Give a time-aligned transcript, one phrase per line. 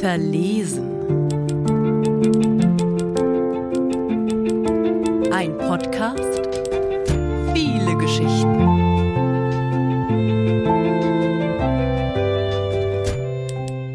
[0.00, 0.90] Verlesen.
[5.30, 6.48] Ein Podcast.
[7.52, 8.54] Viele Geschichten.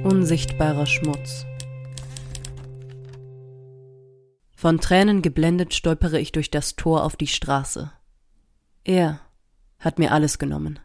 [0.04, 1.46] Unsichtbarer Schmutz.
[4.56, 7.92] Von Tränen geblendet stolpere ich durch das Tor auf die Straße.
[8.84, 9.22] Er
[9.80, 10.80] hat mir alles genommen.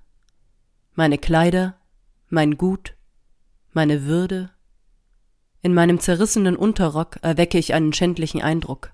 [0.95, 1.77] Meine Kleider,
[2.29, 2.97] mein Gut,
[3.73, 4.51] meine Würde.
[5.61, 8.93] In meinem zerrissenen Unterrock erwecke ich einen schändlichen Eindruck.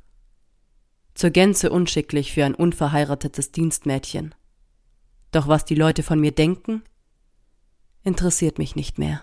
[1.14, 4.34] Zur Gänze unschicklich für ein unverheiratetes Dienstmädchen.
[5.32, 6.82] Doch was die Leute von mir denken,
[8.02, 9.22] interessiert mich nicht mehr.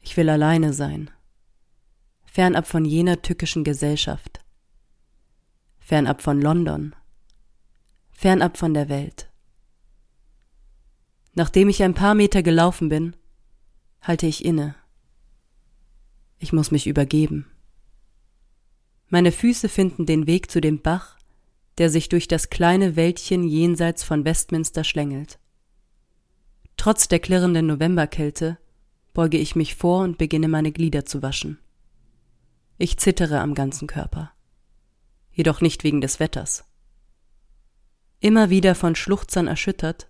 [0.00, 1.10] Ich will alleine sein
[2.38, 4.40] fernab von jener tückischen Gesellschaft,
[5.80, 6.94] fernab von London,
[8.10, 9.27] fernab von der Welt.
[11.38, 13.14] Nachdem ich ein paar Meter gelaufen bin,
[14.00, 14.74] halte ich inne.
[16.40, 17.46] Ich muss mich übergeben.
[19.06, 21.16] Meine Füße finden den Weg zu dem Bach,
[21.78, 25.38] der sich durch das kleine Wäldchen jenseits von Westminster schlängelt.
[26.76, 28.58] Trotz der klirrenden Novemberkälte
[29.14, 31.60] beuge ich mich vor und beginne meine Glieder zu waschen.
[32.78, 34.32] Ich zittere am ganzen Körper.
[35.30, 36.64] Jedoch nicht wegen des Wetters.
[38.18, 40.08] Immer wieder von Schluchzern erschüttert,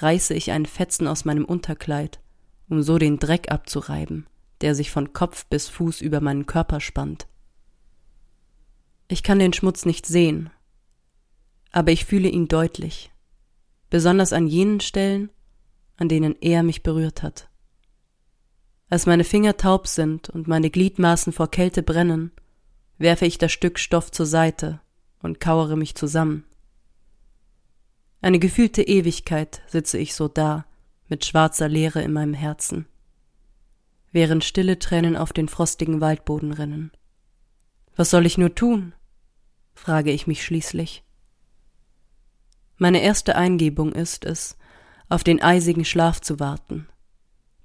[0.00, 2.20] reiße ich einen Fetzen aus meinem Unterkleid,
[2.68, 4.26] um so den Dreck abzureiben,
[4.60, 7.26] der sich von Kopf bis Fuß über meinen Körper spannt.
[9.08, 10.50] Ich kann den Schmutz nicht sehen,
[11.72, 13.10] aber ich fühle ihn deutlich,
[13.90, 15.30] besonders an jenen Stellen,
[15.96, 17.48] an denen er mich berührt hat.
[18.90, 22.32] Als meine Finger taub sind und meine Gliedmaßen vor Kälte brennen,
[22.96, 24.80] werfe ich das Stück Stoff zur Seite
[25.22, 26.44] und kauere mich zusammen.
[28.20, 30.66] Eine gefühlte Ewigkeit sitze ich so da,
[31.08, 32.86] mit schwarzer Leere in meinem Herzen,
[34.12, 36.90] während stille Tränen auf den frostigen Waldboden rinnen.
[37.96, 38.94] Was soll ich nur tun?
[39.74, 41.04] frage ich mich schließlich.
[42.76, 44.56] Meine erste Eingebung ist es,
[45.08, 46.88] auf den eisigen Schlaf zu warten,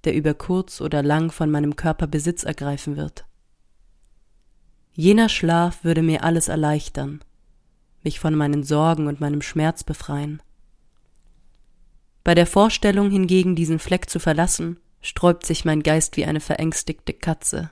[0.03, 3.25] der über kurz oder lang von meinem Körper Besitz ergreifen wird.
[4.93, 7.23] Jener Schlaf würde mir alles erleichtern,
[8.03, 10.41] mich von meinen Sorgen und meinem Schmerz befreien.
[12.23, 17.13] Bei der Vorstellung hingegen, diesen Fleck zu verlassen, sträubt sich mein Geist wie eine verängstigte
[17.13, 17.71] Katze.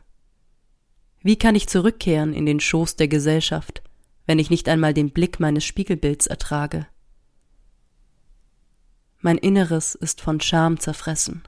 [1.22, 3.82] Wie kann ich zurückkehren in den Schoß der Gesellschaft,
[4.26, 6.88] wenn ich nicht einmal den Blick meines Spiegelbilds ertrage?
[9.20, 11.44] Mein Inneres ist von Scham zerfressen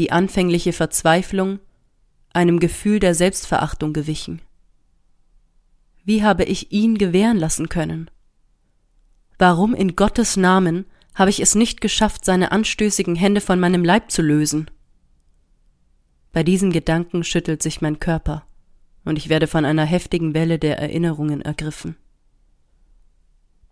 [0.00, 1.60] die anfängliche Verzweiflung
[2.32, 4.40] einem Gefühl der Selbstverachtung gewichen.
[6.04, 8.10] Wie habe ich ihn gewähren lassen können?
[9.38, 14.10] Warum in Gottes Namen habe ich es nicht geschafft, seine anstößigen Hände von meinem Leib
[14.10, 14.70] zu lösen?
[16.32, 18.46] Bei diesen Gedanken schüttelt sich mein Körper,
[19.04, 21.96] und ich werde von einer heftigen Welle der Erinnerungen ergriffen.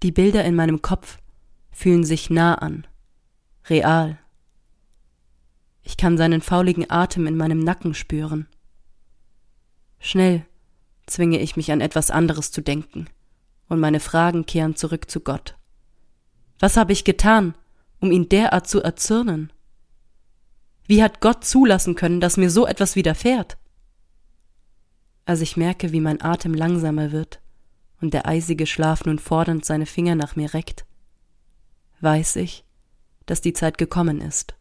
[0.03, 1.19] Die Bilder in meinem Kopf
[1.71, 2.87] fühlen sich nah an,
[3.69, 4.19] real.
[5.83, 8.49] Ich kann seinen fauligen Atem in meinem Nacken spüren.
[10.00, 10.44] Schnell
[11.08, 13.08] zwinge ich mich an etwas anderes zu denken,
[13.69, 15.56] und meine Fragen kehren zurück zu Gott.
[16.58, 17.54] Was habe ich getan,
[18.00, 19.52] um ihn derart zu erzürnen?
[20.86, 23.58] Wie hat Gott zulassen können, dass mir so etwas widerfährt?
[25.26, 27.40] Als ich merke, wie mein Atem langsamer wird
[28.00, 30.86] und der eisige Schlaf nun fordernd seine Finger nach mir reckt,
[32.00, 32.64] weiß ich,
[33.26, 34.54] dass die Zeit gekommen ist.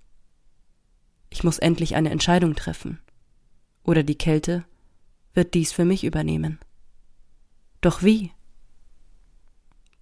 [1.29, 2.99] Ich muss endlich eine Entscheidung treffen.
[3.83, 4.65] Oder die Kälte
[5.37, 6.59] wird dies für mich übernehmen.
[7.79, 8.31] Doch wie?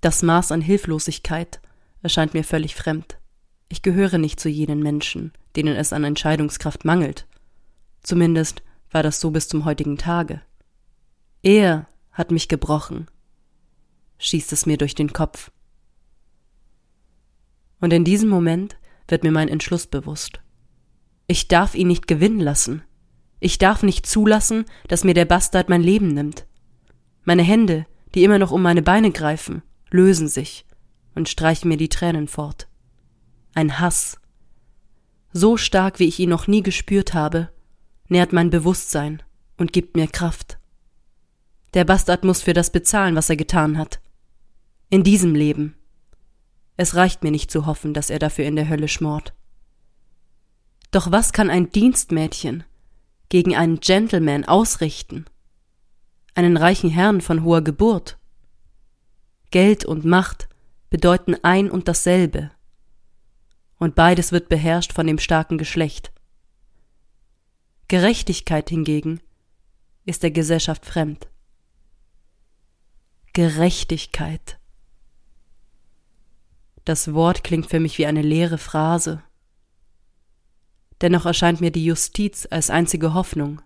[0.01, 1.61] Das Maß an Hilflosigkeit
[2.01, 3.19] erscheint mir völlig fremd.
[3.67, 7.27] Ich gehöre nicht zu jenen Menschen, denen es an Entscheidungskraft mangelt.
[8.01, 10.41] Zumindest war das so bis zum heutigen Tage.
[11.41, 13.07] Er hat mich gebrochen,
[14.19, 15.51] schießt es mir durch den Kopf.
[17.81, 18.77] Und in diesem Moment
[19.07, 20.39] wird mir mein Entschluss bewusst.
[21.27, 22.83] Ich darf ihn nicht gewinnen lassen.
[23.39, 26.45] Ich darf nicht zulassen, dass mir der Bastard mein Leben nimmt.
[27.23, 30.65] Meine Hände, die immer noch um meine Beine greifen, lösen sich
[31.15, 32.67] und streichen mir die Tränen fort.
[33.53, 34.19] Ein Hass.
[35.33, 37.49] So stark, wie ich ihn noch nie gespürt habe,
[38.07, 39.21] nährt mein Bewusstsein
[39.57, 40.59] und gibt mir Kraft.
[41.73, 43.99] Der Bastard muss für das bezahlen, was er getan hat.
[44.89, 45.75] In diesem Leben.
[46.77, 49.33] Es reicht mir nicht zu hoffen, dass er dafür in der Hölle schmort.
[50.91, 52.63] Doch was kann ein Dienstmädchen
[53.29, 55.25] gegen einen Gentleman ausrichten?
[56.33, 58.17] Einen reichen Herrn von hoher Geburt?
[59.51, 60.49] Geld und Macht
[60.89, 62.51] bedeuten ein und dasselbe.
[63.77, 66.11] und beides wird beherrscht von dem starken Geschlecht.
[67.87, 69.21] Gerechtigkeit hingegen
[70.05, 71.27] ist der Gesellschaft fremd.
[73.33, 74.59] Gerechtigkeit.
[76.85, 79.23] Das Wort klingt für mich wie eine leere Phrase.
[81.01, 83.61] Dennoch erscheint mir die Justiz als einzige Hoffnung.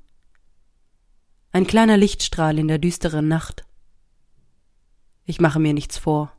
[1.52, 3.66] Ein kleiner Lichtstrahl in der düsteren Nacht.
[5.26, 6.32] Ich mache mir nichts vor.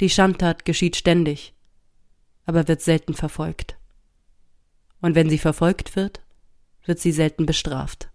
[0.00, 1.54] Die Schandtat geschieht ständig,
[2.46, 3.76] aber wird selten verfolgt.
[5.00, 6.20] Und wenn sie verfolgt wird,
[6.84, 8.10] wird sie selten bestraft.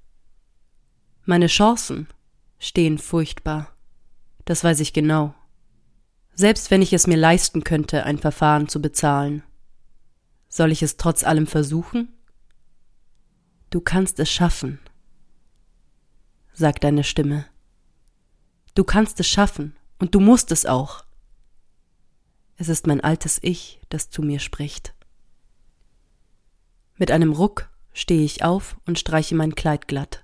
[1.24, 2.08] Meine Chancen
[2.60, 3.76] stehen furchtbar.
[4.46, 5.34] Das weiß ich genau.
[6.34, 9.44] Selbst wenn ich es mir leisten könnte, ein Verfahren zu bezahlen.
[10.56, 12.14] Soll ich es trotz allem versuchen?
[13.72, 14.80] Du kannst es schaffen,
[16.54, 17.46] sagt deine Stimme.
[18.74, 21.04] Du kannst es schaffen und du musst es auch.
[22.56, 24.94] Es ist mein altes Ich, das zu mir spricht.
[26.96, 30.24] Mit einem Ruck stehe ich auf und streiche mein Kleid glatt.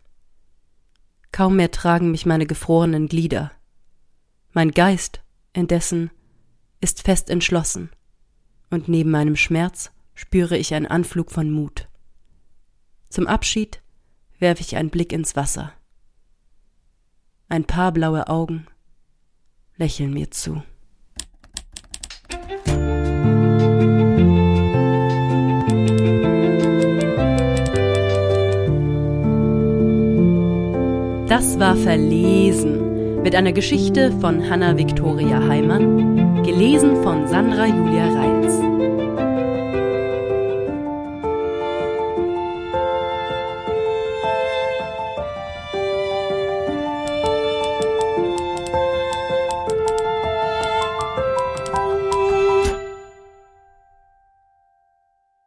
[1.33, 3.51] Kaum mehr tragen mich meine gefrorenen Glieder.
[4.53, 5.19] Mein Geist,
[5.51, 6.09] indessen,
[6.79, 7.89] ist fest entschlossen,
[8.69, 9.91] und neben meinem Schmerz
[10.21, 11.87] spüre ich einen Anflug von Mut.
[13.09, 13.81] Zum Abschied
[14.37, 15.73] werfe ich einen Blick ins Wasser.
[17.49, 18.67] Ein paar blaue Augen
[19.77, 20.61] lächeln mir zu.
[31.27, 38.70] Das war Verlesen mit einer Geschichte von Hanna Viktoria Heimann, gelesen von Sandra Julia Reitz.